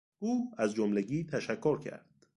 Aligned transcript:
او 0.19 0.51
از 0.57 0.73
جملگی 0.75 1.23
تشکر 1.25 1.79
کرد. 1.79 2.09